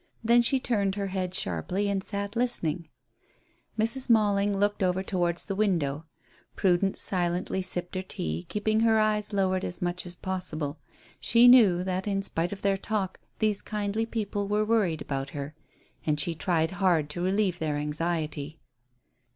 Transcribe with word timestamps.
Then 0.23 0.41
she 0.41 0.59
turned 0.59 0.95
her 0.95 1.09
head 1.09 1.35
sharply 1.35 1.87
and 1.87 2.03
sat 2.03 2.35
listening. 2.35 2.89
Mrs. 3.77 4.09
Malling 4.09 4.57
looked 4.57 4.81
over 4.81 5.03
towards 5.03 5.45
the 5.45 5.53
window. 5.53 6.05
Prudence 6.55 6.99
silently 6.99 7.61
sipped 7.61 7.93
her 7.93 8.01
tea, 8.01 8.47
keeping 8.49 8.79
her 8.79 8.97
eyes 8.99 9.31
lowered 9.31 9.63
as 9.63 9.79
much 9.79 10.07
as 10.07 10.15
possible. 10.15 10.79
She 11.19 11.47
knew 11.47 11.83
that, 11.83 12.07
in 12.07 12.23
spite 12.23 12.51
of 12.51 12.63
their 12.63 12.77
talk, 12.77 13.19
these 13.37 13.61
kindly 13.61 14.07
people 14.07 14.47
were 14.47 14.65
worried 14.65 15.03
about 15.03 15.29
her, 15.37 15.53
and 16.03 16.19
she 16.19 16.33
tried 16.33 16.71
hard 16.71 17.07
to 17.11 17.21
relieve 17.21 17.59
their 17.59 17.75
anxiety. 17.75 18.59